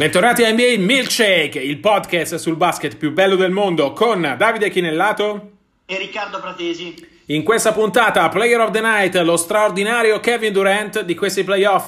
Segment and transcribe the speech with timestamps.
[0.00, 5.50] Bentornati a NBA Milkshake, il podcast sul basket più bello del mondo con Davide Chinellato
[5.84, 7.06] e Riccardo Pratesi.
[7.26, 11.84] In questa puntata, Player of the Night, lo straordinario Kevin Durant di questi playoff.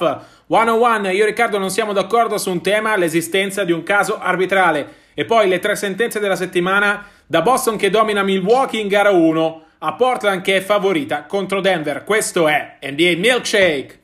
[0.47, 4.87] 101, io e Riccardo non siamo d'accordo su un tema, l'esistenza di un caso arbitrale.
[5.15, 9.63] E poi le tre sentenze della settimana, da Boston che domina Milwaukee in gara 1
[9.79, 12.03] a Portland che è favorita contro Denver.
[12.03, 14.01] Questo è NBA Milkshake.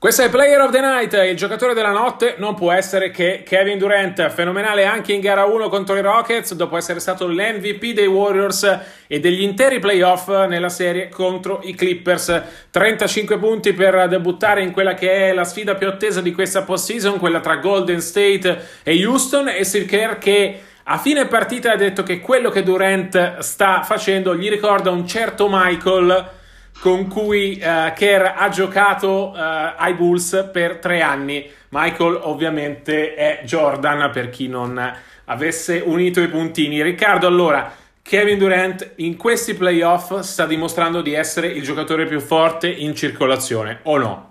[0.00, 3.78] Questo è Player of the Night, il giocatore della notte non può essere che Kevin
[3.78, 8.78] Durant, fenomenale anche in gara 1 contro i Rockets, dopo essere stato l'MVP dei Warriors
[9.08, 12.42] e degli interi playoff nella serie contro i Clippers.
[12.70, 17.18] 35 punti per debuttare in quella che è la sfida più attesa di questa postseason,
[17.18, 22.20] quella tra Golden State e Houston, e Kerr che a fine partita ha detto che
[22.20, 26.36] quello che Durant sta facendo gli ricorda un certo Michael
[26.80, 31.50] con cui uh, Kerr ha giocato uh, ai Bulls per tre anni.
[31.70, 36.82] Michael ovviamente è Jordan per chi non avesse unito i puntini.
[36.82, 37.70] Riccardo, allora,
[38.00, 43.80] Kevin Durant in questi playoff sta dimostrando di essere il giocatore più forte in circolazione,
[43.82, 44.26] o no?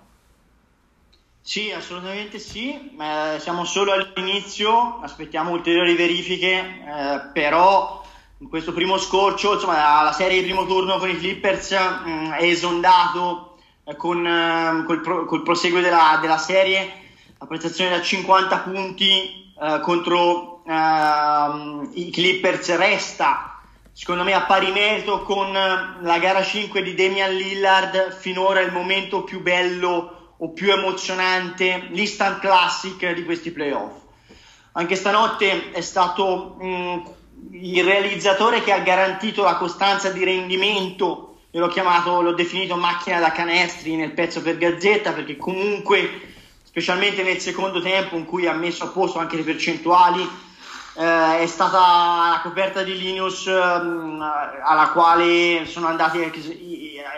[1.40, 8.04] Sì, assolutamente sì, eh, siamo solo all'inizio, aspettiamo ulteriori verifiche, eh, però
[8.46, 12.44] questo primo scorcio, insomma, la serie di primo turno con i Clippers mh, mm, è
[12.44, 16.92] esondato eh, con eh, col, pro, col, proseguo della, della, serie,
[17.36, 23.60] la prestazione da 50 punti eh, contro eh, i Clippers resta,
[23.92, 29.24] secondo me, a pari merito con la gara 5 di Damian Lillard, finora il momento
[29.24, 33.96] più bello o più emozionante, l'instant classic di questi playoff.
[34.72, 36.98] Anche stanotte è stato mh, mm,
[37.50, 43.18] il realizzatore che ha garantito la costanza di rendimento, io l'ho chiamato, l'ho definito macchina
[43.18, 48.52] da canestri nel pezzo per Gazzetta, perché comunque, specialmente nel secondo tempo in cui ha
[48.52, 50.28] messo a posto anche le percentuali,
[50.94, 56.30] eh, è stata la coperta di Linus eh, alla quale sono andati,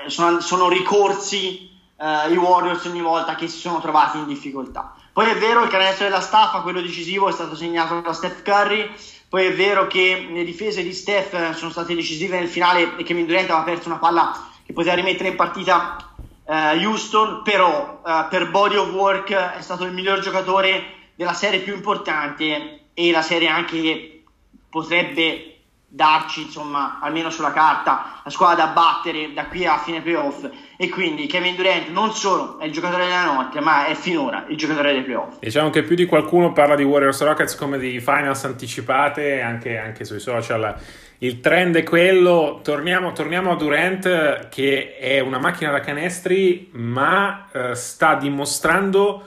[0.06, 4.94] sono, sono ricorsi eh, i Warriors ogni volta che si sono trovati in difficoltà.
[5.12, 8.90] Poi è vero, il canestro della staffa, quello decisivo, è stato segnato da Steph Curry,
[9.30, 13.26] poi è vero che le difese di Steph sono state decisive nel finale e Kevin
[13.26, 18.50] Durant aveva perso una palla che poteva rimettere in partita uh, Houston, però uh, per
[18.50, 20.82] body of work è stato il miglior giocatore
[21.14, 24.24] della serie più importante e la serie anche che
[24.68, 25.49] potrebbe
[25.92, 30.48] darci, insomma, almeno sulla carta, la squadra da battere da qui a fine playoff.
[30.76, 34.56] E quindi Kevin Durant non solo è il giocatore della notte, ma è finora il
[34.56, 35.38] giocatore dei playoff.
[35.40, 40.04] Diciamo che più di qualcuno parla di Warriors Rockets come di finals anticipate, anche, anche
[40.04, 40.76] sui social.
[41.18, 47.48] Il trend è quello, torniamo, torniamo, a Durant che è una macchina da canestri, ma
[47.52, 49.24] eh, sta dimostrando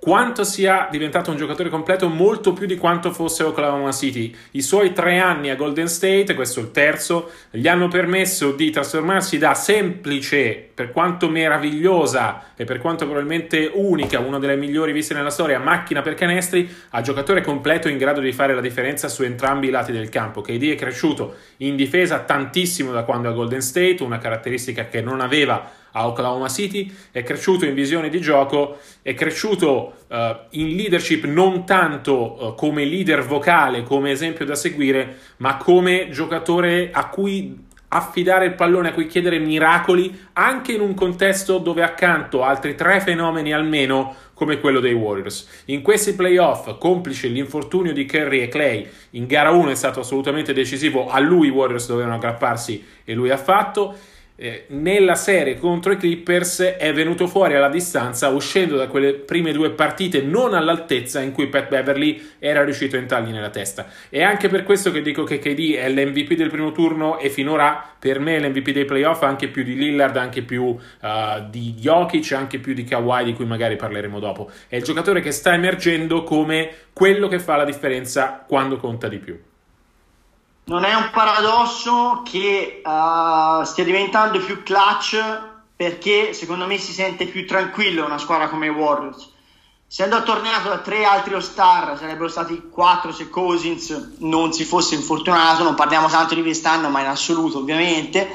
[0.00, 4.34] quanto sia diventato un giocatore completo molto più di quanto fosse Oklahoma City.
[4.52, 8.70] I suoi tre anni a Golden State, questo è il terzo, gli hanno permesso di
[8.70, 15.12] trasformarsi da semplice, per quanto meravigliosa e per quanto probabilmente unica, una delle migliori viste
[15.12, 19.22] nella storia, macchina per canestri, a giocatore completo in grado di fare la differenza su
[19.22, 20.40] entrambi i lati del campo.
[20.40, 25.02] KD è cresciuto in difesa tantissimo da quando è a Golden State, una caratteristica che
[25.02, 30.16] non aveva a Oklahoma City, è cresciuto in visione di gioco, è cresciuto uh,
[30.50, 36.90] in leadership non tanto uh, come leader vocale, come esempio da seguire, ma come giocatore
[36.92, 42.42] a cui affidare il pallone, a cui chiedere miracoli, anche in un contesto dove accanto
[42.42, 45.62] altri tre fenomeni almeno come quello dei Warriors.
[45.66, 50.52] In questi playoff, complice l'infortunio di Curry e Clay, in gara 1 è stato assolutamente
[50.52, 53.96] decisivo, a lui i Warriors dovevano aggrapparsi e lui ha fatto
[54.42, 59.52] eh, nella serie contro i Clippers è venuto fuori alla distanza uscendo da quelle prime
[59.52, 63.86] due partite non all'altezza in cui Pat Beverly era riuscito a entrargli nella testa.
[64.08, 67.94] È anche per questo che dico che KD è l'MVP del primo turno e finora
[67.98, 70.78] per me l'MVP dei playoff anche più di Lillard, anche più uh,
[71.50, 74.50] di Jokic, anche più di Kawhi di cui magari parleremo dopo.
[74.68, 79.18] È il giocatore che sta emergendo come quello che fa la differenza quando conta di
[79.18, 79.38] più
[80.70, 85.18] non è un paradosso che uh, stia diventando più clutch
[85.74, 89.30] perché secondo me si sente più tranquillo una squadra come i Warriors.
[89.90, 95.64] Essendo attorniato da tre altri All-Star, sarebbero stati quattro se Cousins non si fosse infortunato,
[95.64, 98.30] non parliamo tanto di quest'anno, ma in assoluto ovviamente.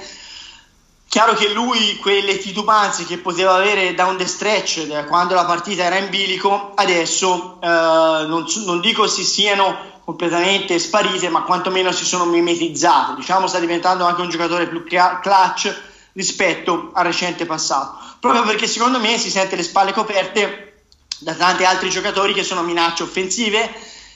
[1.07, 5.95] Chiaro che lui quelle titubanze che poteva avere down the stretch quando la partita era
[5.95, 12.25] in bilico, adesso uh, non, non dico si siano completamente sparite, ma quantomeno si sono
[12.25, 13.15] mimetizzate.
[13.15, 18.99] Diciamo sta diventando anche un giocatore più clutch, rispetto al recente passato, proprio perché secondo
[18.99, 20.83] me si sente le spalle coperte
[21.19, 23.73] da tanti altri giocatori che sono minacce offensive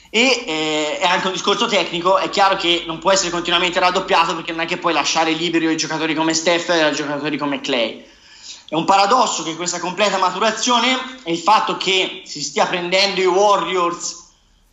[0.08, 4.34] e eh, è anche un discorso tecnico, è chiaro che non può essere continuamente raddoppiato
[4.34, 7.60] perché non è che puoi lasciare liberi i giocatori come Steph e i giocatori come
[7.60, 8.04] Clay.
[8.66, 13.26] È un paradosso che questa completa maturazione e il fatto che si stia prendendo i
[13.26, 14.28] Warriors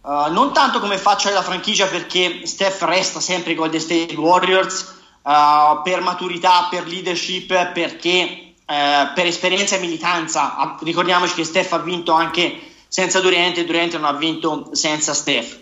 [0.08, 4.96] uh, non tanto come faccia della franchigia perché Steph resta sempre i Golden State Warriors
[5.22, 10.78] uh, per maturità, per leadership, perché uh, per esperienza e militanza.
[10.82, 15.60] Ricordiamoci che Steph ha vinto anche senza Durante, Durante non ha vinto senza Steph.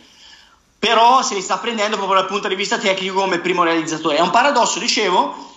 [0.77, 4.17] Però se li sta prendendo proprio dal punto di vista tecnico come primo realizzatore.
[4.17, 5.54] È un paradosso, dicevo,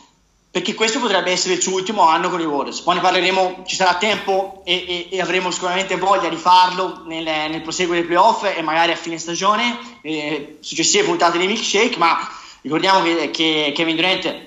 [0.51, 2.81] perché questo potrebbe essere il suo ultimo anno con i Warriors.
[2.81, 7.23] Poi ne parleremo, ci sarà tempo e, e, e avremo sicuramente voglia di farlo nel,
[7.23, 12.19] nel proseguo dei playoff e magari a fine stagione, eh, successive puntate di milkshake, ma
[12.63, 14.47] ricordiamo che, che Kevin Durant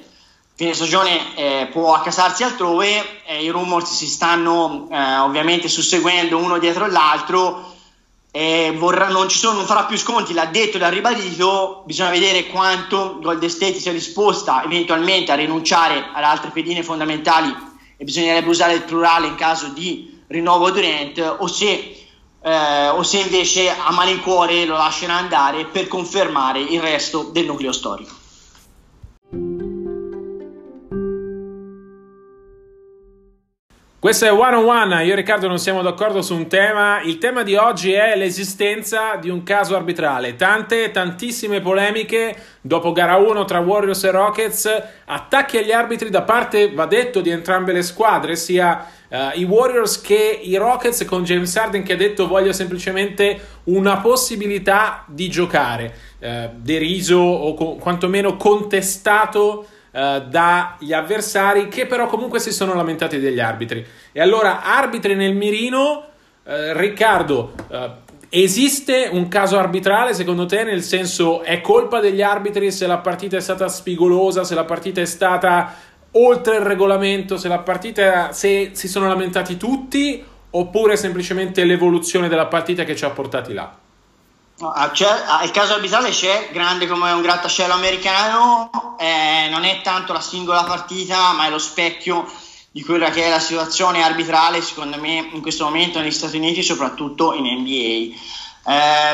[0.61, 6.59] fine stagione eh, può accasarsi altrove, eh, i rumors si stanno eh, ovviamente susseguendo uno
[6.59, 7.70] dietro l'altro,
[8.77, 13.19] vorrà, non, sono, non, farà più sconti, l'ha detto e l'ha ribadito, bisogna vedere quanto
[13.21, 17.53] Golden State sia disposta eventualmente a rinunciare ad altre pedine fondamentali
[17.97, 22.05] e bisognerebbe usare il plurale in caso di rinnovo Durant o se,
[22.41, 27.73] eh, o se invece a malincuore lo lascerà andare per confermare il resto del nucleo
[27.73, 28.20] storico.
[34.01, 37.19] Questo è One on One, io e Riccardo non siamo d'accordo su un tema, il
[37.19, 42.35] tema di oggi è l'esistenza di un caso arbitrale, tante, tantissime polemiche.
[42.61, 47.29] Dopo gara 1 tra Warriors e Rockets, attacchi agli arbitri da parte, va detto, di
[47.29, 51.97] entrambe le squadre, sia uh, i Warriors che i Rockets con James Harden che ha
[51.97, 60.93] detto voglio semplicemente una possibilità di giocare, uh, deriso o co- quantomeno contestato eh, dagli
[60.93, 63.85] avversari che però comunque si sono lamentati degli arbitri.
[64.13, 66.05] E allora, arbitri nel mirino,
[66.43, 67.77] uh, Riccardo, uh,
[68.29, 70.63] esiste un caso arbitrale secondo te?
[70.63, 75.01] Nel senso, è colpa degli arbitri se la partita è stata spigolosa, se la partita
[75.01, 75.73] è stata
[76.11, 82.47] oltre il regolamento, se la partita se si sono lamentati tutti oppure semplicemente l'evoluzione della
[82.47, 83.80] partita che ci ha portati là?
[84.63, 88.69] Ah, ah, il caso arbitrale c'è, grande come un grattacielo americano,
[88.99, 92.31] eh, non è tanto la singola partita, ma è lo specchio
[92.69, 96.61] di quella che è la situazione arbitrale, secondo me, in questo momento negli Stati Uniti,
[96.61, 98.15] soprattutto in NBA.
[98.71, 99.13] Eh,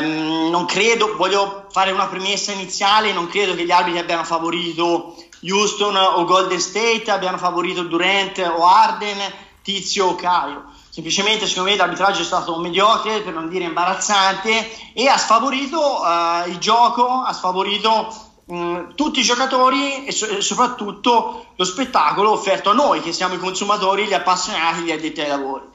[0.50, 5.96] non credo, voglio fare una premessa iniziale, non credo che gli arbitri abbiano favorito Houston
[5.96, 9.18] o Golden State, abbiano favorito Durant o Arden,
[9.62, 15.06] Tizio o Caio semplicemente secondo me l'arbitraggio è stato mediocre per non dire imbarazzante e
[15.06, 18.12] ha sfavorito uh, il gioco, ha sfavorito
[18.46, 23.38] uh, tutti i giocatori e, so- soprattutto lo spettacolo offerto a noi che siamo i
[23.38, 25.66] consumatori, gli appassionati, gli addetti ai lavori.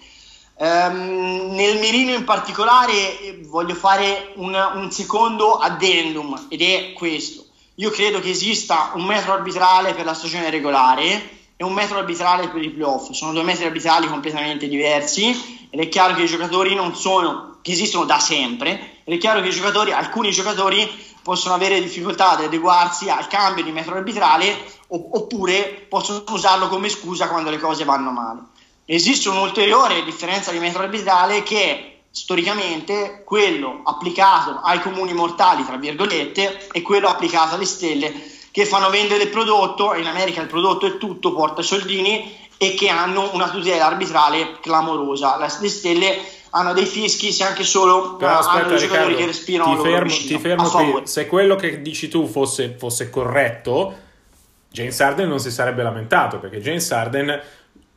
[0.56, 7.46] Um, nel mirino in particolare voglio fare un, un secondo addendum ed è questo.
[7.76, 12.50] Io credo che esista un metro arbitrale per la stagione regolare e un metro arbitrale
[12.50, 13.12] per i playoff.
[13.12, 17.72] Sono due metri arbitrali completamente diversi ed è chiaro che i giocatori non sono, che
[17.72, 20.88] esistono da sempre, ed è chiaro che giocatori, alcuni giocatori
[21.24, 27.30] possono avere difficoltà ad adeguarsi al cambio di metro arbitrale oppure possono usarlo come scusa
[27.30, 28.42] quando le cose vanno male.
[28.86, 35.78] Esiste un'ulteriore differenza di metro arbitrale che è storicamente quello applicato ai comuni mortali, tra
[35.78, 38.12] virgolette, e quello applicato alle stelle
[38.54, 42.88] che fanno vendere il prodotto, in America il prodotto è tutto, porta soldini e che
[42.88, 45.40] hanno una tutela arbitrale clamorosa.
[45.60, 46.20] Le stelle
[46.52, 50.08] hanno dei fischi se anche solo Però, aspetta, hanno dei giocatori che respirano ti fermo,
[50.08, 51.02] vicino, ti fermo qui.
[51.06, 53.96] se quello che dici tu fosse, fosse corretto
[54.70, 57.42] James Harden non si sarebbe lamentato perché James Harden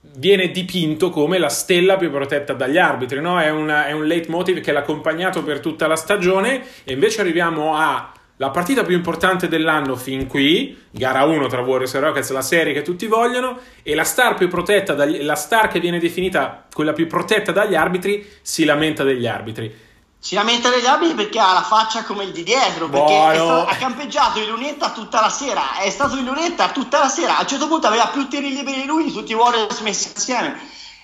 [0.00, 3.38] viene dipinto come la stella più protetta dagli arbitri no?
[3.38, 7.76] è, una, è un leitmotiv che l'ha accompagnato per tutta la stagione e invece arriviamo
[7.76, 12.42] a la partita più importante dell'anno fin qui, gara 1 tra Warriors e Rockets, la
[12.42, 16.66] serie che tutti vogliono, e la star più protetta, dagli, la star che viene definita
[16.72, 19.84] quella più protetta dagli arbitri, si lamenta degli arbitri.
[20.18, 23.74] Si lamenta degli arbitri perché ha la faccia come il di dietro, perché stato, ha
[23.76, 27.46] campeggiato in lunetta tutta la sera, è stato in lunetta tutta la sera, a un
[27.46, 30.58] certo punto aveva più tiri liberi di lui di tutti i Warriors messi insieme.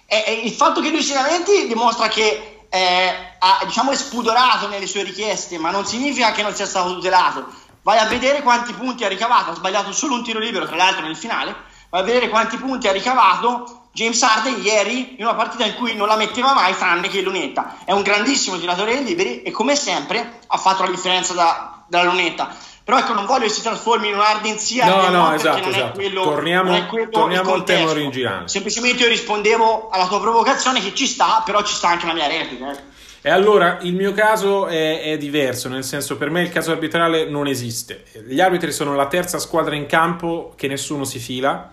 [0.05, 4.87] E, e il fatto che lui si lamenti dimostra che eh, ha diciamo, espudorato nelle
[4.87, 7.47] sue richieste, ma non significa che non sia stato tutelato.
[7.83, 11.03] Vai a vedere quanti punti ha ricavato, ha sbagliato solo un tiro libero, tra l'altro
[11.03, 11.55] nel finale,
[11.91, 15.95] vai a vedere quanti punti ha ricavato James Harden ieri in una partita in cui
[15.95, 17.77] non la metteva mai tranne che lunetta.
[17.85, 22.11] È un grandissimo tiratore dei liberi e come sempre ha fatto la differenza da, dalla
[22.11, 22.57] lunetta.
[22.85, 24.87] Però ecco, non voglio che si trasformi in un'ardenzia.
[24.87, 25.93] No, no, esatto, esatto.
[25.93, 28.49] Quello, torniamo, torniamo al tema originale.
[28.49, 32.27] Semplicemente io rispondevo alla tua provocazione che ci sta, però ci sta anche la mia
[32.27, 32.73] replica.
[32.73, 32.91] Eh.
[33.25, 37.25] E allora il mio caso è, è, diverso, nel senso per me il caso arbitrale
[37.25, 38.05] non esiste.
[38.27, 41.71] Gli arbitri sono la terza squadra in campo che nessuno si fila,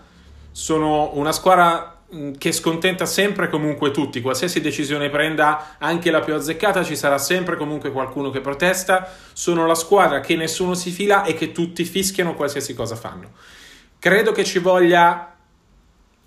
[0.52, 1.99] sono una squadra
[2.38, 7.56] che scontenta sempre comunque tutti, qualsiasi decisione prenda, anche la più azzeccata, ci sarà sempre
[7.56, 12.34] comunque qualcuno che protesta, sono la squadra che nessuno si fila e che tutti fischiano
[12.34, 13.30] qualsiasi cosa fanno.
[13.98, 15.34] Credo che ci voglia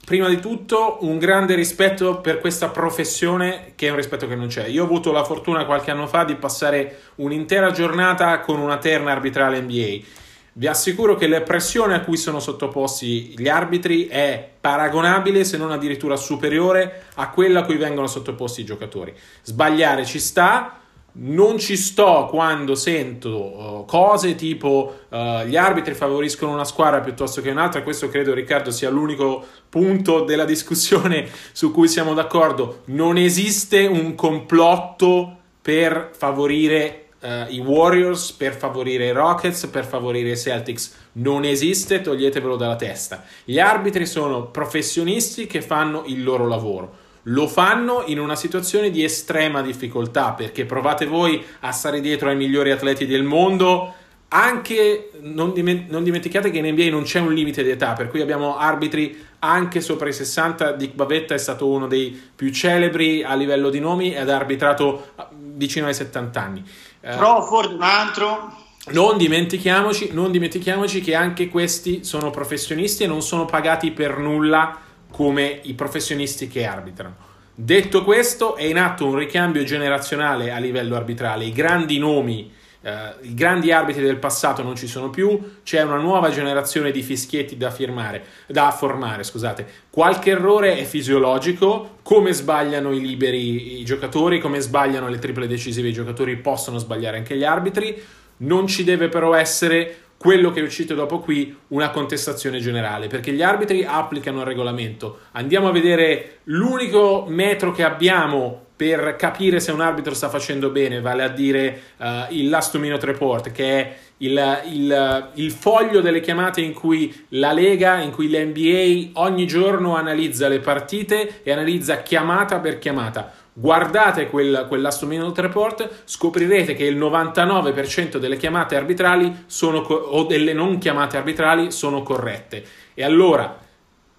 [0.05, 4.47] prima di tutto un grande rispetto per questa professione che è un rispetto che non
[4.47, 4.67] c'è.
[4.67, 9.11] Io ho avuto la fortuna qualche anno fa di passare un'intera giornata con una terna
[9.11, 10.21] arbitrale NBA
[10.53, 15.71] vi assicuro che la pressione a cui sono sottoposti gli arbitri è paragonabile, se non
[15.71, 19.13] addirittura superiore, a quella a cui vengono sottoposti i giocatori.
[19.41, 20.79] Sbagliare ci sta,
[21.15, 27.41] non ci sto quando sento uh, cose tipo uh, gli arbitri favoriscono una squadra piuttosto
[27.41, 32.81] che un'altra, questo credo Riccardo sia l'unico punto della discussione su cui siamo d'accordo.
[32.85, 40.31] Non esiste un complotto per favorire uh, i Warriors per favorire i Rockets, per favorire
[40.31, 40.93] i Celtics.
[41.13, 43.23] Non esiste, toglietevelo dalla testa.
[43.43, 47.01] Gli arbitri sono professionisti che fanno il loro lavoro.
[47.27, 52.35] Lo fanno in una situazione di estrema difficoltà perché provate voi a stare dietro ai
[52.35, 53.93] migliori atleti del mondo.
[54.27, 58.09] Anche non, diment- non dimenticate che in NBA non c'è un limite di età, per
[58.09, 60.71] cui abbiamo arbitri anche sopra i 60.
[60.73, 65.11] Dick Bavetta è stato uno dei più celebri a livello di nomi ed ha arbitrato
[65.55, 66.63] vicino ai 70 anni.
[67.05, 68.55] Eh, Crawford, un altro.
[68.91, 74.79] Non dimentichiamoci, non dimentichiamoci che anche questi sono professionisti e non sono pagati per nulla
[75.11, 77.15] come i professionisti che arbitrano.
[77.53, 81.43] Detto questo, è in atto un ricambio generazionale a livello arbitrale.
[81.43, 82.49] I grandi nomi
[82.83, 87.01] Uh, I grandi arbitri del passato non ci sono più, c'è una nuova generazione di
[87.01, 89.23] fischietti da, firmare, da formare.
[89.23, 89.65] Scusate.
[89.89, 95.87] Qualche errore è fisiologico, come sbagliano i liberi i giocatori, come sbagliano le triple decisive
[95.87, 98.01] i giocatori, possono sbagliare anche gli arbitri.
[98.37, 103.31] Non ci deve però essere quello che è uscito dopo qui, una contestazione generale, perché
[103.31, 105.19] gli arbitri applicano il regolamento.
[105.33, 110.99] Andiamo a vedere l'unico metro che abbiamo per capire se un arbitro sta facendo bene,
[110.99, 116.19] vale a dire uh, il last minute report, che è il, il, il, foglio delle
[116.19, 122.01] chiamate in cui la Lega, in cui l'NBA ogni giorno analizza le partite e analizza
[122.01, 123.31] chiamata per chiamata.
[123.53, 130.25] Guardate quel, quel last minute report, scoprirete che il 99% delle chiamate arbitrali sono, o
[130.25, 132.65] delle non chiamate arbitrali sono corrette.
[132.93, 133.59] E allora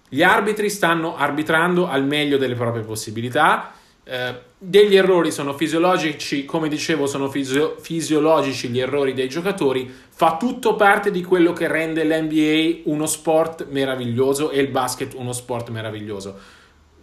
[0.09, 3.73] gli arbitri stanno arbitrando al meglio delle proprie possibilità
[4.07, 10.37] eh, degli errori sono fisiologici, come dicevo, sono fisio- fisiologici gli errori dei giocatori, fa
[10.37, 15.69] tutto parte di quello che rende l'NBA uno sport meraviglioso e il basket uno sport
[15.69, 16.37] meraviglioso.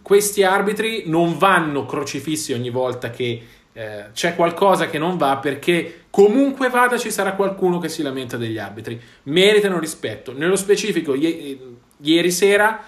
[0.01, 3.41] Questi arbitri non vanno crocifissi ogni volta che
[3.73, 8.37] eh, c'è qualcosa che non va perché comunque vada ci sarà qualcuno che si lamenta
[8.37, 8.99] degli arbitri.
[9.23, 10.31] Meritano rispetto.
[10.31, 11.59] Nello specifico, i-
[11.97, 12.81] ieri sera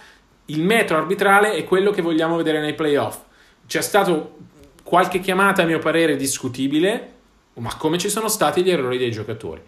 [0.45, 3.24] il metro arbitrale è quello che vogliamo vedere nei playoff
[3.67, 4.38] c'è stato
[4.84, 7.13] qualche chiamata a mio parere discutibile,
[7.55, 9.62] ma come ci sono stati gli errori dei giocatori.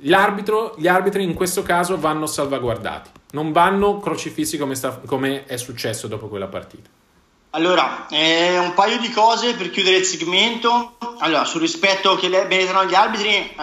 [0.00, 5.56] L'arbitro, gli arbitri in questo caso vanno salvaguardati, non vanno crocifissi come, sta, come è
[5.56, 6.88] successo dopo quella partita.
[7.50, 10.98] Allora, eh, un paio di cose per chiudere il segmento.
[11.20, 13.54] Allora, sul rispetto che meritano gli arbitri, eh,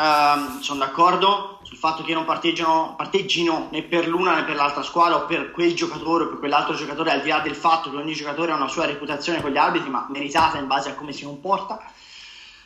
[0.62, 5.25] sono d'accordo sul fatto che non parteggino né per l'una né per l'altra squadra o
[5.25, 8.51] per quel giocatore o per quell'altro giocatore, al di là del fatto che ogni giocatore
[8.51, 11.84] ha una sua reputazione con gli arbitri, ma meritata in base a come si comporta.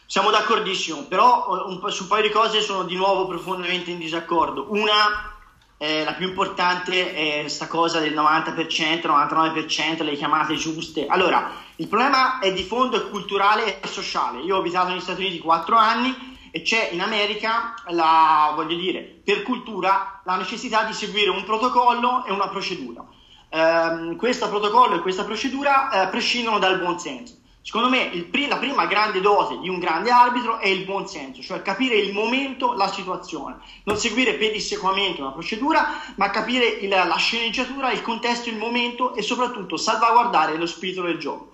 [0.06, 4.68] Siamo d'accordissimo, però un, su un paio di cose sono di nuovo profondamente in disaccordo.
[4.70, 5.36] Una
[5.78, 11.06] eh, la più importante è questa cosa del 90%, 99%, le chiamate giuste.
[11.08, 14.42] Allora, il problema è di fondo, è culturale e sociale.
[14.42, 19.02] Io ho abitato negli Stati Uniti 4 anni e c'è in America, la, voglio dire,
[19.24, 23.06] per cultura, la necessità di seguire un protocollo e una procedura.
[23.50, 27.36] Eh, questo protocollo e questa procedura eh, prescindono dal buon senso.
[27.68, 31.42] Secondo me il, la prima grande dose di un grande arbitro è il buon senso,
[31.42, 35.86] cioè capire il momento, la situazione, non seguire pedissequamente una procedura,
[36.16, 41.18] ma capire il, la sceneggiatura, il contesto, il momento e soprattutto salvaguardare lo spirito del
[41.18, 41.52] gioco.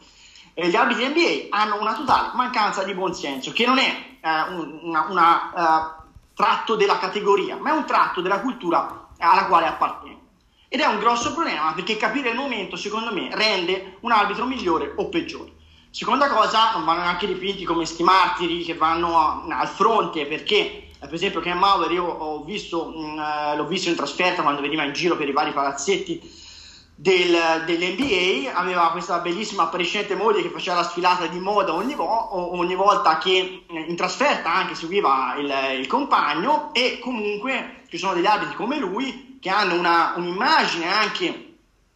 [0.54, 4.13] E gli arbitri NBA hanno una totale mancanza di buon senso, che non è eh,
[4.24, 6.02] un una, uh,
[6.34, 10.22] tratto della categoria, ma è un tratto della cultura alla quale appartiene.
[10.68, 14.94] Ed è un grosso problema perché capire il momento, secondo me, rende un arbitro migliore
[14.96, 15.52] o peggiore.
[15.92, 21.14] Seconda cosa, non vanno neanche dipinti come sti martiri che vanno al fronte perché per
[21.14, 24.94] esempio Ken Mauer io ho visto, mh, eh, l'ho visto in trasferta quando veniva in
[24.94, 26.42] giro per i vari palazzetti
[26.96, 32.56] del, dell'NBA, aveva questa bellissima appariscente moglie che faceva la sfilata di moda ogni, vo-
[32.56, 38.14] ogni volta che eh, in trasferta anche seguiva il, il, compagno e comunque ci sono
[38.14, 41.48] degli arbitri come lui che hanno una, un'immagine anche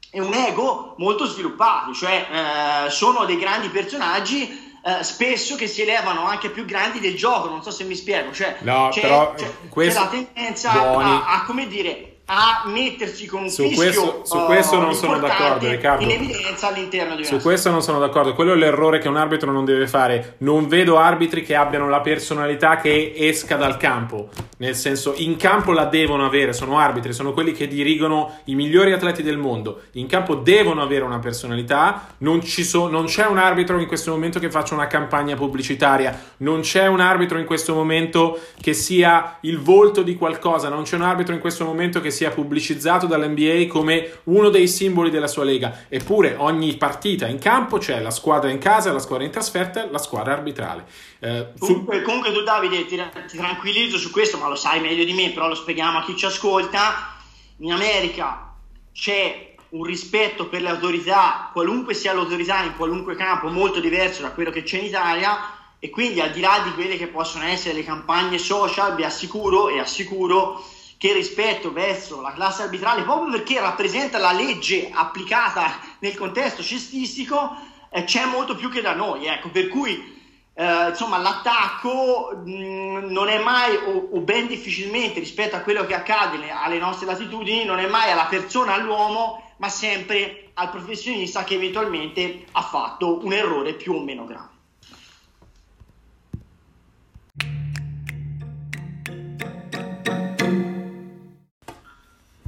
[0.10, 5.82] e un ego molto sviluppati, cioè eh, sono dei grandi personaggi eh, spesso che si
[5.82, 9.34] elevano anche più grandi del gioco, non so se mi spiego, cioè no, c'è, però,
[9.34, 10.00] c'è, questo...
[10.00, 14.46] c'è la tendenza a, a, come dire a mettersi con un su fischio questo, su
[14.46, 16.04] questo uh, non sono d'accordo Riccardo.
[16.04, 18.34] in evidenza all'interno di una su questo non sono d'accordo.
[18.34, 20.36] Quello è l'errore che un arbitro non deve fare.
[20.40, 24.30] Non vedo arbitri che abbiano la personalità che esca dal campo.
[24.58, 28.92] Nel senso in campo la devono avere sono arbitri sono quelli che dirigono i migliori
[28.92, 29.84] atleti del mondo.
[29.94, 32.08] In campo devono avere una personalità.
[32.20, 36.20] Non, so, non c'è un arbitro in questo momento che faccia una campagna pubblicitaria.
[36.38, 40.68] Non c'è un arbitro in questo momento che sia il volto di qualcosa.
[40.68, 45.12] Non c'è un arbitro in questo momento che sia pubblicizzato dall'NBA come uno dei simboli
[45.12, 45.86] della sua lega.
[45.88, 50.00] Eppure ogni partita in campo c'è la squadra in casa, la squadra in trasferta, la
[50.00, 50.86] squadra arbitrale.
[51.20, 55.14] Eh, comunque, comunque, tu Davide ti, ti tranquillizzo su questo, ma lo sai meglio di
[55.14, 57.16] me, però lo spieghiamo a chi ci ascolta.
[57.58, 58.54] In America
[58.92, 64.32] c'è un rispetto per le autorità, qualunque sia l'autorità in qualunque campo, molto diverso da
[64.32, 67.76] quello che c'è in Italia e quindi al di là di quelle che possono essere
[67.76, 70.64] le campagne social, vi assicuro e assicuro
[70.98, 77.56] che rispetto verso la classe arbitrale, proprio perché rappresenta la legge applicata nel contesto cestistico,
[77.90, 79.26] eh, c'è molto più che da noi.
[79.28, 80.16] Ecco, per cui
[80.60, 85.86] eh, insomma, l'attacco mh, mm, non è mai, o, o, ben difficilmente rispetto a quello
[85.86, 90.72] che accade le, alle nostre latitudini, non è mai alla persona, all'uomo, ma sempre al
[90.72, 94.57] professionista che eventualmente ha fatto un errore più o meno grave.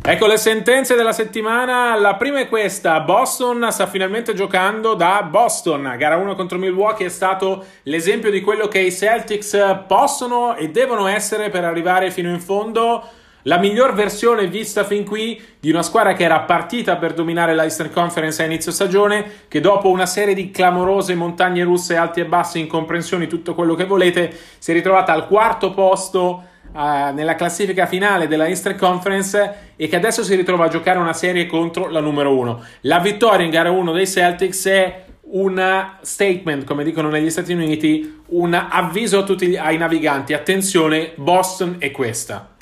[0.09, 1.95] Ecco le sentenze della settimana.
[1.95, 5.93] La prima è questa: Boston sta finalmente giocando da Boston.
[5.99, 11.05] Gara 1 contro Milwaukee è stato l'esempio di quello che i Celtics possono e devono
[11.05, 13.03] essere per arrivare fino in fondo.
[13.43, 17.91] La miglior versione vista fin qui di una squadra che era partita per dominare l'Eastern
[17.91, 22.59] Conference a inizio stagione, che dopo una serie di clamorose montagne russe, alti e bassi,
[22.59, 28.27] incomprensioni, tutto quello che volete, si è ritrovata al quarto posto uh, nella classifica finale
[28.27, 32.35] della Eastern Conference e che adesso si ritrova a giocare una serie contro la numero
[32.35, 32.63] 1.
[32.81, 38.21] La vittoria in gara 1 dei Celtics è un statement, come dicono negli Stati Uniti,
[38.27, 40.33] un avviso a tutti ai naviganti.
[40.33, 42.55] Attenzione, Boston è questa.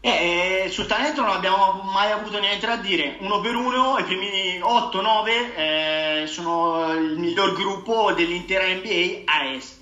[0.00, 3.16] Eh, eh, sul talento non abbiamo mai avuto niente da dire.
[3.20, 9.77] Uno per uno, i primi 8-9 eh, sono il miglior gruppo dell'intera NBA a est.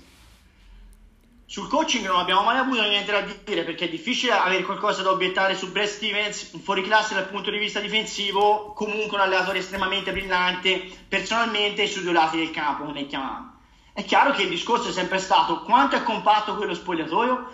[1.49, 5.11] Sul coaching non abbiamo mai avuto niente da dire perché è difficile avere qualcosa da
[5.11, 10.11] obiettare su Brad Stevens, fuori classe dal punto di vista difensivo, comunque un allenatore estremamente
[10.11, 13.53] brillante personalmente sui due lati del campo, come chiamavamo.
[13.93, 17.51] È chiaro che il discorso è sempre stato quanto è compatto quello spogliatoio,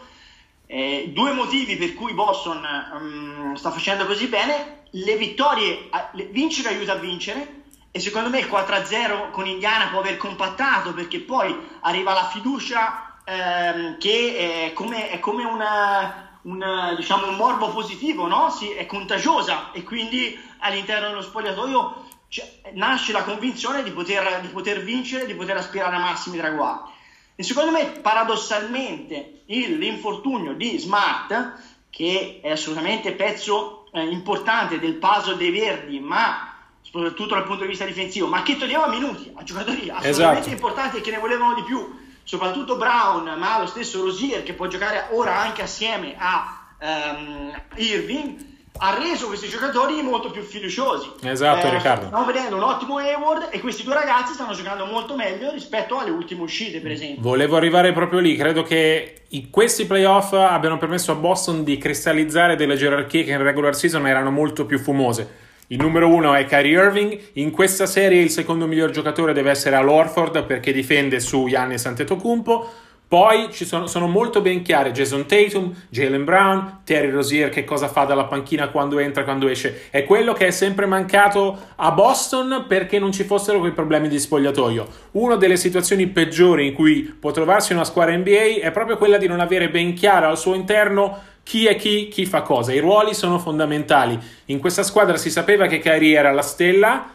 [0.66, 2.66] eh, due motivi per cui Boston
[3.00, 8.40] um, sta facendo così bene, le vittorie, le, vincere aiuta a vincere e secondo me
[8.40, 14.74] il 4-0 con Indiana può aver compattato perché poi arriva la fiducia ehm, che è
[14.74, 18.50] come, è come una, una, diciamo, un morbo positivo, no?
[18.50, 24.48] sì, è contagiosa e quindi all'interno dello spogliatoio cioè, nasce la convinzione di poter, di
[24.48, 26.90] poter vincere, di poter aspirare a massimi traguardi.
[27.36, 31.54] E secondo me, paradossalmente, il, l'infortunio di Smart,
[31.90, 37.70] che è assolutamente pezzo eh, importante del puzzle dei Verdi, ma soprattutto dal punto di
[37.70, 40.50] vista difensivo, ma che toglieva minuti a giocatori assolutamente esatto.
[40.50, 44.68] importanti e che ne volevano di più soprattutto Brown, ma lo stesso Rosier che può
[44.68, 51.12] giocare ora anche assieme a um, Irving, ha reso questi giocatori molto più fiduciosi.
[51.22, 52.06] Esatto, eh, Riccardo.
[52.08, 56.10] Stiamo vedendo un ottimo Hayward e questi due ragazzi stanno giocando molto meglio rispetto alle
[56.10, 57.22] ultime uscite, per esempio.
[57.22, 58.36] Volevo arrivare proprio lì.
[58.36, 63.76] Credo che questi playoff abbiano permesso a Boston di cristallizzare delle gerarchie che in regular
[63.76, 65.42] season erano molto più fumose.
[65.68, 67.20] Il numero uno è Kyrie Irving.
[67.34, 71.86] In questa serie il secondo miglior giocatore deve essere Al Orford perché difende su Giannis
[71.86, 72.72] Antetokounmpo.
[73.14, 77.88] Poi ci sono, sono, molto ben chiare Jason Tatum, Jalen Brown, Terry Rosier che cosa
[77.88, 79.84] fa dalla panchina quando entra, quando esce.
[79.92, 84.18] È quello che è sempre mancato a Boston perché non ci fossero quei problemi di
[84.18, 84.88] spogliatoio.
[85.12, 89.28] Una delle situazioni peggiori in cui può trovarsi una squadra NBA è proprio quella di
[89.28, 92.74] non avere ben chiaro al suo interno chi è chi, chi fa cosa.
[92.74, 94.18] I ruoli sono fondamentali.
[94.46, 97.12] In questa squadra si sapeva che Kyrie era la stella,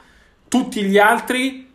[0.46, 1.67] tutti gli altri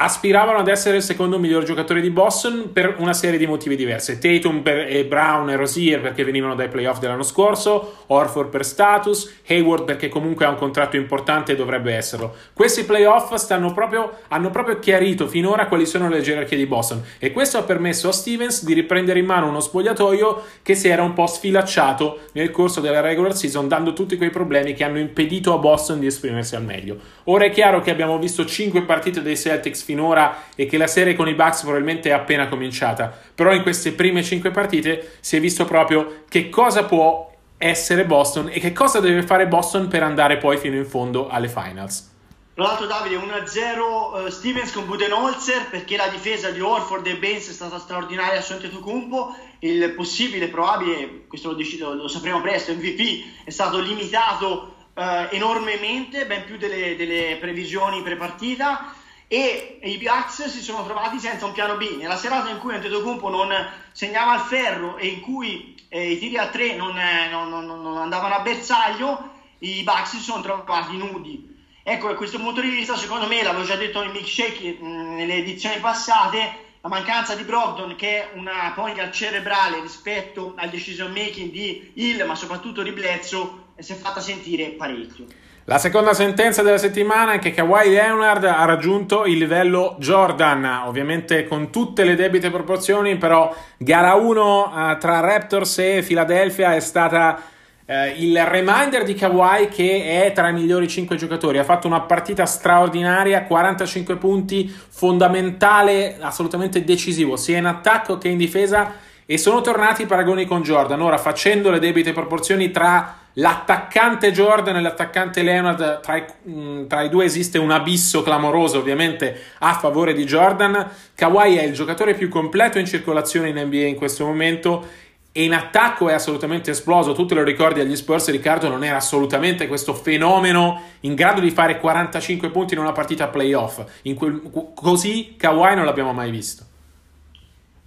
[0.00, 4.18] aspiravano ad essere il secondo miglior giocatore di Boston per una serie di motivi diversi.
[4.18, 9.40] Tatum per, e Brown e Rosier perché venivano dai playoff dell'anno scorso, Orford per status,
[9.48, 12.32] Hayward perché comunque ha un contratto importante e dovrebbe esserlo.
[12.52, 13.34] Questi playoff
[13.74, 18.08] proprio, hanno proprio chiarito finora quali sono le gerarchie di Boston e questo ha permesso
[18.08, 22.52] a Stevens di riprendere in mano uno spogliatoio che si era un po' sfilacciato nel
[22.52, 26.54] corso della regular season dando tutti quei problemi che hanno impedito a Boston di esprimersi
[26.54, 26.98] al meglio.
[27.24, 31.16] Ora è chiaro che abbiamo visto 5 partite dei Celtics finora e che la serie
[31.16, 33.16] con i Bucks probabilmente è appena cominciata.
[33.34, 38.50] Però in queste prime 5 partite si è visto proprio che cosa può essere Boston
[38.52, 42.16] e che cosa deve fare Boston per andare poi fino in fondo alle finals.
[42.54, 47.48] Tra l'altro Davide 1-0 uh, Stevens con Budenholzer perché la difesa di Orford e Baines
[47.48, 53.44] è stata straordinaria su Antetokounmpo il possibile, probabile, questo lo, decido, lo sapremo presto, MVP
[53.44, 58.92] è stato limitato uh, enormemente, ben più delle, delle previsioni pre-partita
[59.28, 61.96] e i Bucks si sono trovati senza un piano B.
[61.98, 63.54] Nella serata in cui Antetokounmpo non
[63.92, 67.66] segnava al ferro e in cui eh, i tiri a tre non, eh, non, non,
[67.66, 71.56] non, andavano a bersaglio, i Bucks si sono trovati nudi.
[71.82, 75.34] Ecco, da questo punto di vista, secondo me, l'avevo già detto in milkshake mh, nelle
[75.34, 81.50] edizioni passate, la mancanza di Brogdon, che è una poglia cerebrale rispetto al decision making
[81.50, 85.26] di Hill, ma soprattutto di Bledsoe, si è fatta sentire parecchio.
[85.68, 91.46] La seconda sentenza della settimana è che Kawhi Leonard ha raggiunto il livello Jordan, ovviamente
[91.46, 96.80] con tutte le debite proporzioni, però gara 1 uh, eh, tra Raptors e Philadelphia è
[96.80, 97.38] stata
[97.84, 102.00] uh, il reminder di Kawhi che è tra i migliori 5 giocatori, ha fatto una
[102.00, 108.94] partita straordinaria, 45 punti, fondamentale, assolutamente decisivo, sia in attacco che in difesa
[109.26, 114.76] e sono tornati i paragoni con Jordan, ora facendo le debite proporzioni tra l'attaccante Jordan
[114.76, 119.74] e l'attaccante Leonard, tra i, mm, tra i, due esiste un abisso clamoroso ovviamente a
[119.74, 120.88] favore di Jordan.
[121.14, 124.86] Kawhi è il giocatore più completo in circolazione in NBA in questo momento
[125.30, 127.12] e in attacco è assolutamente esploso.
[127.12, 131.50] Tu te lo ricordi agli Spurs, Riccardo non era assolutamente questo fenomeno in grado di
[131.50, 133.84] fare 45 punti in una partita playoff.
[134.16, 136.67] Quel, così Kawhi non l'abbiamo mai visto.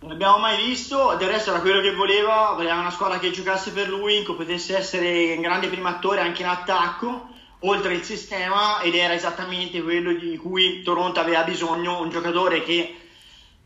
[0.01, 3.71] Non l'abbiamo mai visto, del resto era quello che voleva, voleva una squadra che giocasse
[3.71, 8.81] per lui, che potesse essere un grande primo attore anche in attacco, oltre il sistema,
[8.81, 12.95] ed era esattamente quello di cui Toronto aveva bisogno, un giocatore che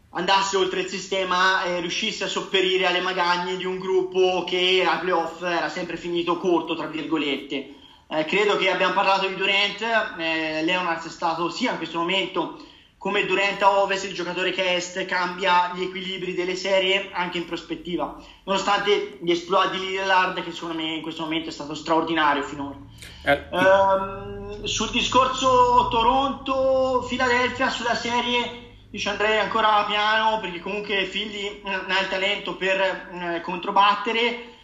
[0.09, 4.97] andasse oltre il sistema e riuscisse a sopperire alle magagne di un gruppo che a
[4.97, 7.75] playoff era sempre finito corto, tra virgolette.
[8.09, 9.81] Eh, credo che abbiamo parlato di Durant,
[10.17, 12.59] eh, Leonard è stato sia in questo momento
[13.05, 17.37] come Durant a Ovest, il giocatore che è Est cambia gli equilibri delle serie anche
[17.37, 21.75] in prospettiva, nonostante gli esplodi di Lillard che secondo me in questo momento è stato
[21.75, 22.75] straordinario finora.
[23.25, 23.43] Eh.
[23.51, 32.07] Um, sul discorso Toronto-Philadelphia, sulla serie dice Andrea ancora piano perché comunque Figli ha il
[32.09, 34.54] talento per eh, controbattere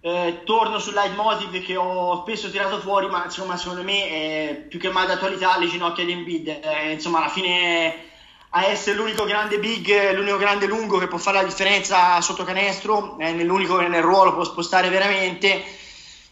[0.00, 4.78] eh, torno sul leitmotiv che ho spesso tirato fuori, ma insomma, secondo me è più
[4.78, 6.60] che mai d'attualità le ginocchia di Embiid.
[6.62, 8.06] Eh, insomma, alla fine
[8.50, 13.18] a essere l'unico grande big, l'unico grande lungo che può fare la differenza sotto canestro,
[13.18, 15.76] è l'unico che nel ruolo può spostare veramente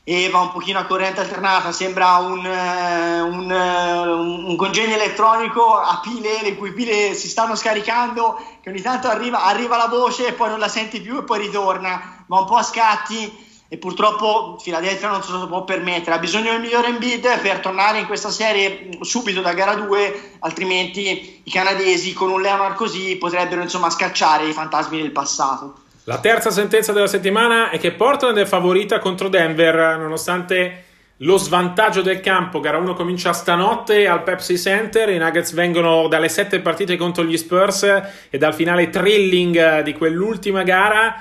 [0.09, 5.79] e va un pochino a corrente alternata, sembra un, eh, un, eh, un, congegno elettronico
[5.79, 10.29] a pile, le cui pile si stanno scaricando, che ogni tanto arriva, arriva la voce
[10.29, 13.79] e poi non la senti più e poi ritorna, va un po' a scatti e
[13.79, 18.07] purtroppo Philadelphia non se lo può permettere, ha bisogno del migliore Embiid per tornare in
[18.07, 23.91] questa serie subito da gara 2, altrimenti i canadesi con un Leonard così potrebbero insomma
[23.91, 25.81] scacciare i fantasmi del passato.
[26.05, 30.85] La terza sentenza della settimana è che Portland è favorita contro Denver nonostante
[31.21, 32.61] lo svantaggio del campo.
[32.61, 35.09] Gara 1 comincia stanotte al Pepsi Center.
[35.09, 37.83] I Nuggets vengono dalle sette partite contro gli Spurs
[38.31, 41.21] e dal finale thrilling di quell'ultima gara.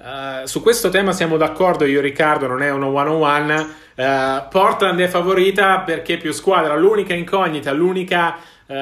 [0.00, 3.68] Uh, su questo tema siamo d'accordo, io e Riccardo, non è uno one-on-one.
[3.96, 8.74] Uh, Portland è favorita perché più squadra, l'unica incognita, l'unica, uh,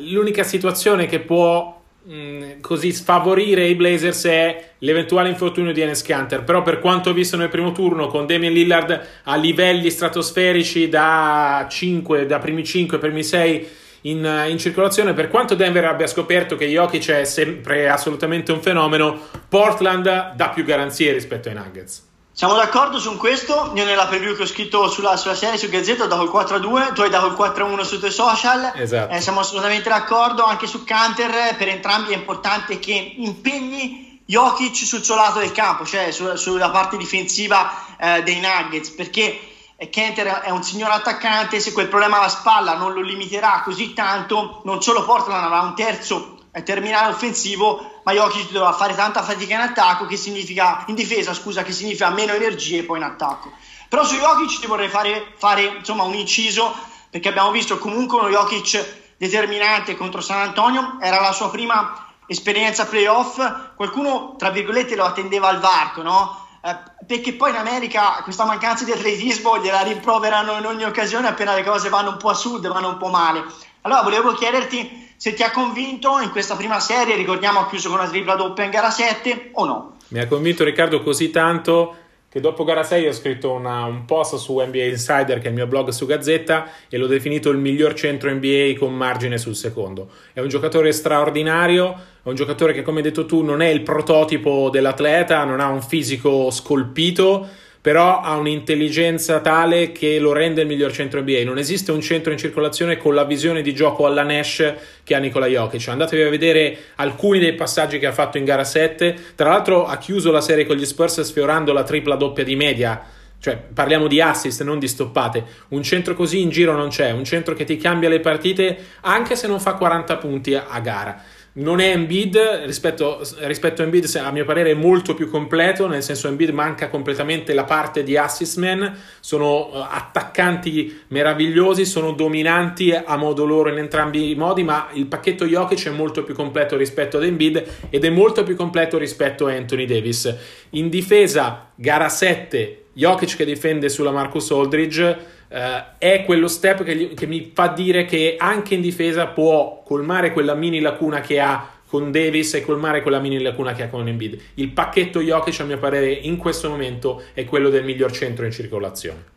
[0.00, 6.44] l'unica situazione che può mh, così sfavorire i Blazers è l'eventuale infortunio di Enes Kanter.
[6.44, 12.26] Però per quanto visto nel primo turno con Damian Lillard a livelli stratosferici da 5,
[12.26, 13.68] da primi 5, primi 6
[14.02, 15.12] in, in, circolazione.
[15.12, 20.64] Per quanto Denver abbia scoperto che Jokic è sempre assolutamente un fenomeno, Portland dà più
[20.64, 22.06] garanzie rispetto ai Nuggets.
[22.38, 23.72] Siamo d'accordo su questo.
[23.74, 26.92] Io nella preview che ho scritto sulla, sulla serie su Gazzetta ho dato il 4-2,
[26.92, 28.70] tu hai dato il 4-1 sui tuoi social.
[28.76, 29.12] Esatto.
[29.12, 30.44] Eh, siamo assolutamente d'accordo.
[30.44, 35.84] Anche su Canter, per entrambi è importante che impegni Jokic sul suo lato del campo,
[35.84, 39.40] cioè su, sulla parte difensiva eh, dei Nuggets, perché
[39.80, 43.92] e Kenter è un signor attaccante, se quel problema alla spalla non lo limiterà così
[43.92, 49.54] tanto, non solo Portland avrà un terzo terminale offensivo, ma Jokic dovrà fare tanta fatica
[49.54, 53.52] in attacco, che significa in difesa, scusa, che significa meno energie poi in attacco.
[53.88, 56.74] Però su Jokic ti vorrei fare, fare insomma, un inciso,
[57.08, 62.84] perché abbiamo visto comunque uno Jokic determinante contro San Antonio, era la sua prima esperienza
[62.84, 63.40] playoff,
[63.76, 66.47] qualcuno tra virgolette lo attendeva al varco, no?
[66.60, 71.54] Eh, perché poi in America questa mancanza di atletismo gliela rimproverano in ogni occasione appena
[71.54, 73.44] le cose vanno un po' a sud, vanno un po' male.
[73.82, 77.98] Allora volevo chiederti se ti ha convinto in questa prima serie, ricordiamo ha chiuso con
[77.98, 79.96] una tripla doppia in gara 7 o no?
[80.08, 81.96] Mi ha convinto Riccardo così tanto
[82.30, 85.54] che dopo gara 6 ho scritto una, un post su NBA Insider, che è il
[85.54, 90.10] mio blog su Gazzetta, e l'ho definito il miglior centro NBA con margine sul secondo.
[90.34, 93.80] È un giocatore straordinario, è un giocatore che, come hai detto tu, non è il
[93.80, 97.48] prototipo dell'atleta, non ha un fisico scolpito,
[97.80, 101.42] però ha un'intelligenza tale che lo rende il miglior centro NBA.
[101.44, 105.18] Non esiste un centro in circolazione con la visione di gioco alla Nash che ha
[105.18, 105.88] Nikola Jokic.
[105.88, 109.16] Andatevi a vedere alcuni dei passaggi che ha fatto in gara 7.
[109.34, 113.02] Tra l'altro ha chiuso la serie con gli Spurs sfiorando la tripla doppia di media.
[113.40, 115.44] Cioè, parliamo di assist, non di stoppate.
[115.68, 119.36] Un centro così in giro non c'è, un centro che ti cambia le partite anche
[119.36, 121.22] se non fa 40 punti a gara
[121.58, 126.02] non è Embiid rispetto, rispetto a Embiid a mio parere è molto più completo nel
[126.02, 132.92] senso Embiid manca completamente la parte di assist man sono uh, attaccanti meravigliosi sono dominanti
[132.92, 136.76] a modo loro in entrambi i modi ma il pacchetto Jokic è molto più completo
[136.76, 140.34] rispetto ad Embiid ed è molto più completo rispetto a Anthony Davis.
[140.70, 146.94] In difesa gara 7 Jokic che difende sulla Marcus Aldridge Uh, è quello step che,
[146.94, 151.40] gli, che, mi fa dire che anche in difesa può colmare quella mini lacuna che
[151.40, 154.38] ha con Davis e colmare quella mini lacuna che ha con Embiid.
[154.54, 158.52] Il pacchetto Jokic, a mio parere, in questo momento è quello del miglior centro in
[158.52, 159.36] circolazione.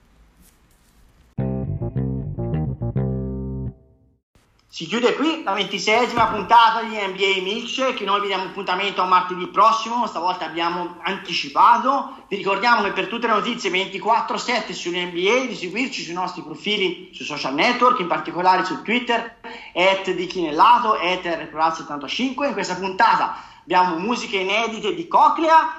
[4.81, 9.45] Si chiude qui la ventiseiesima puntata di NBA Milkshake, noi vi diamo appuntamento a martedì
[9.45, 16.01] prossimo, stavolta abbiamo anticipato, vi ricordiamo che per tutte le notizie 24-7 sull'NBA di seguirci
[16.01, 19.35] sui nostri profili sui social network, in particolare su Twitter,
[19.75, 25.75] at di Chinellato, at rpral75, in questa puntata abbiamo musiche inedite di Coclea,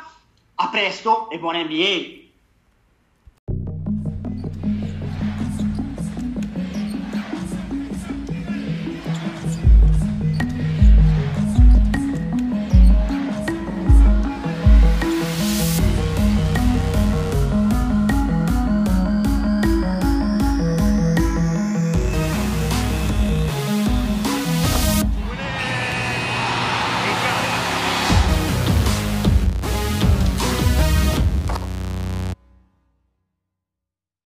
[0.55, 2.22] a presto e buona NBA!